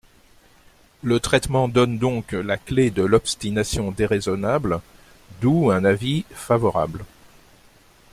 Le 1.03 1.19
traitement 1.19 1.67
donne 1.67 1.99
donc 1.99 2.31
la 2.31 2.57
clé 2.57 2.89
de 2.89 3.03
l’obstination 3.03 3.91
déraisonnable, 3.91 4.81
d’où 5.43 5.69
un 5.69 5.85
avis 5.85 6.25
favorable. 6.31 7.05